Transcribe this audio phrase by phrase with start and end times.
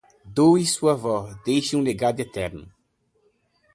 [0.35, 2.65] Doe sua voz, deixe um legado eterno